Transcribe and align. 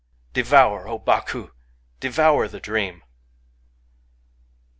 Devour, 0.33 0.87
O 0.87 0.97
Baku! 0.97 1.51
devour 1.99 2.47
the 2.47 2.59
dream 2.59 3.03